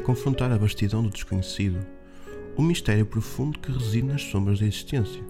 confrontar 0.00 0.52
a 0.52 0.56
vastidão 0.56 1.02
do 1.02 1.10
desconhecido, 1.10 1.78
o 2.56 2.62
mistério 2.62 3.04
profundo 3.04 3.58
que 3.58 3.72
reside 3.72 4.06
nas 4.06 4.22
sombras 4.22 4.60
da 4.60 4.66
existência. 4.66 5.22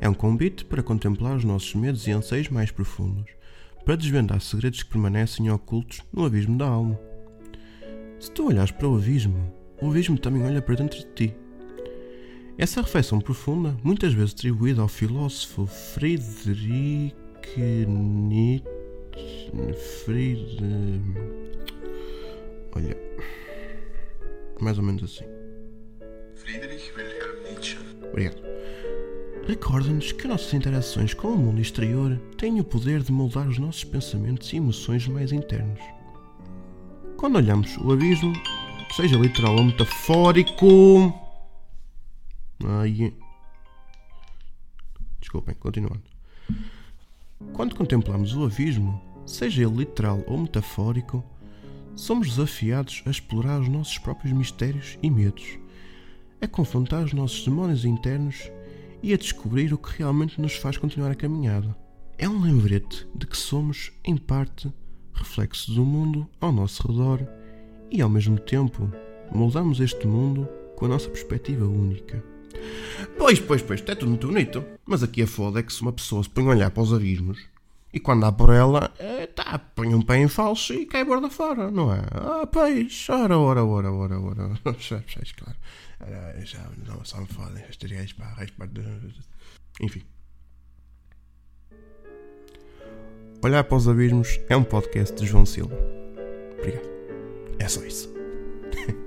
É 0.00 0.08
um 0.08 0.14
convite 0.14 0.64
para 0.64 0.82
contemplar 0.82 1.36
os 1.36 1.44
nossos 1.44 1.74
medos 1.74 2.06
e 2.06 2.10
anseios 2.10 2.48
mais 2.48 2.70
profundos, 2.70 3.24
para 3.84 3.96
desvendar 3.96 4.40
segredos 4.40 4.82
que 4.82 4.90
permanecem 4.90 5.48
ocultos 5.50 6.02
no 6.12 6.24
abismo 6.24 6.58
da 6.58 6.66
alma. 6.66 6.98
Se 8.18 8.30
tu 8.30 8.48
olhas 8.48 8.70
para 8.70 8.88
o 8.88 8.96
abismo, 8.96 9.52
o 9.80 9.88
abismo 9.88 10.18
também 10.18 10.42
olha 10.42 10.60
para 10.60 10.74
dentro 10.74 10.98
de 10.98 11.06
ti. 11.14 11.34
Essa 12.58 12.82
reflexão 12.82 13.20
profunda, 13.20 13.76
muitas 13.84 14.12
vezes 14.12 14.32
atribuída 14.32 14.82
ao 14.82 14.88
filósofo 14.88 15.66
Friedrich 15.66 17.14
Nietzsche. 17.86 18.76
Fried... 20.04 21.45
Olha. 22.76 22.94
Mais 24.60 24.76
ou 24.76 24.84
menos 24.84 25.02
assim. 25.02 25.24
Friedrich 26.34 26.92
Wilhelm 26.92 27.42
Nietzsche. 27.44 27.78
Obrigado. 28.10 28.42
Recorda-nos 29.46 30.12
que 30.12 30.28
nossas 30.28 30.52
interações 30.52 31.14
com 31.14 31.28
o 31.28 31.38
mundo 31.38 31.62
exterior 31.62 32.18
têm 32.36 32.60
o 32.60 32.64
poder 32.64 33.02
de 33.02 33.10
moldar 33.10 33.48
os 33.48 33.58
nossos 33.58 33.84
pensamentos 33.84 34.52
e 34.52 34.56
emoções 34.56 35.08
mais 35.08 35.32
internos. 35.32 35.80
Quando 37.16 37.36
olhamos 37.36 37.74
o 37.78 37.92
abismo, 37.92 38.34
seja 38.94 39.16
literal 39.16 39.56
ou 39.56 39.64
metafórico. 39.64 41.14
Ai. 42.62 43.14
Desculpem, 45.18 45.54
continuando. 45.54 46.02
Quando 47.54 47.74
contemplamos 47.74 48.34
o 48.34 48.44
abismo, 48.44 49.00
seja 49.24 49.62
ele 49.62 49.76
literal 49.76 50.22
ou 50.26 50.36
metafórico, 50.36 51.24
somos 51.96 52.28
desafiados 52.28 53.02
a 53.06 53.10
explorar 53.10 53.60
os 53.60 53.68
nossos 53.68 53.98
próprios 53.98 54.32
mistérios 54.32 54.98
e 55.02 55.10
medos, 55.10 55.58
a 56.40 56.46
confrontar 56.46 57.02
os 57.02 57.14
nossos 57.14 57.42
demónios 57.42 57.86
internos 57.86 58.50
e 59.02 59.14
a 59.14 59.16
descobrir 59.16 59.72
o 59.72 59.78
que 59.78 59.98
realmente 59.98 60.40
nos 60.40 60.54
faz 60.54 60.76
continuar 60.76 61.10
a 61.10 61.14
caminhada. 61.14 61.74
É 62.18 62.28
um 62.28 62.40
lembrete 62.40 63.08
de 63.14 63.26
que 63.26 63.36
somos, 63.36 63.92
em 64.04 64.16
parte, 64.16 64.72
reflexo 65.14 65.72
do 65.72 65.84
mundo 65.84 66.28
ao 66.38 66.52
nosso 66.52 66.86
redor 66.86 67.26
e, 67.90 68.02
ao 68.02 68.08
mesmo 68.08 68.38
tempo, 68.38 68.92
moldamos 69.32 69.80
este 69.80 70.06
mundo 70.06 70.46
com 70.76 70.84
a 70.84 70.88
nossa 70.88 71.08
perspectiva 71.08 71.66
única. 71.66 72.22
Pois, 73.18 73.40
pois, 73.40 73.62
pois, 73.62 73.82
é 73.86 73.94
tudo 73.94 74.10
muito 74.10 74.26
bonito. 74.26 74.62
Mas 74.84 75.02
aqui 75.02 75.22
a 75.22 75.26
foda 75.26 75.60
é 75.60 75.62
que 75.62 75.72
se 75.72 75.82
uma 75.82 75.92
pessoa 75.92 76.22
se 76.22 76.28
põe 76.28 76.44
a 76.44 76.50
olhar 76.50 76.70
para 76.70 76.82
os 76.82 76.92
abismos 76.92 77.55
e 77.96 78.00
quando 78.00 78.20
dá 78.20 78.30
por 78.30 78.50
ela, 78.50 78.92
é, 78.98 79.26
tá, 79.26 79.58
põe 79.58 79.94
um 79.94 80.02
pé 80.02 80.18
em 80.18 80.28
falso 80.28 80.74
e 80.74 80.84
cai 80.84 81.02
borda 81.02 81.30
fora, 81.30 81.70
não 81.70 81.90
é? 81.90 82.02
Ah, 82.12 82.46
pois, 82.46 83.06
ora, 83.08 83.38
ora, 83.38 83.64
ora, 83.64 83.90
ora, 83.90 84.20
ora. 84.20 84.50
Sabes, 84.78 85.32
claro. 85.32 85.56
Já 86.44 86.70
não 86.86 87.02
só 87.06 87.18
me 87.22 87.26
fodem, 87.26 87.64
estes 87.70 87.90
gajos, 87.90 88.12
pá, 88.12 88.36
Enfim. 89.80 90.02
Olhar 93.42 93.64
para 93.64 93.76
os 93.78 93.88
abismos 93.88 94.38
é 94.50 94.56
um 94.58 94.64
podcast 94.64 95.16
de 95.16 95.26
João 95.26 95.46
Silva. 95.46 95.74
Obrigado. 96.58 96.90
É 97.58 97.66
só 97.66 97.82
isso. 97.82 98.14